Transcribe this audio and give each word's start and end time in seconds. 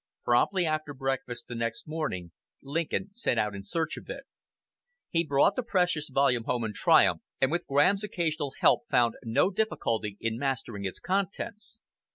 Promptly 0.25 0.65
after 0.65 0.95
breakfast 0.95 1.45
the 1.47 1.53
next 1.53 1.87
morning 1.87 2.31
Lincoln 2.63 3.11
set 3.13 3.37
out 3.37 3.53
in 3.53 3.63
search 3.63 3.97
of 3.97 4.09
it. 4.09 4.23
He 5.11 5.23
brought 5.23 5.55
the 5.55 5.61
precious 5.61 6.09
volume 6.09 6.45
home 6.45 6.63
in 6.63 6.73
triumph, 6.73 7.21
and 7.39 7.51
with 7.51 7.67
Graham's 7.67 8.03
occasional 8.03 8.53
help 8.61 8.87
found 8.89 9.13
no 9.23 9.51
difficulty 9.51 10.17
in 10.19 10.39
mastering 10.39 10.85
its 10.85 10.97
contents. 10.99 11.81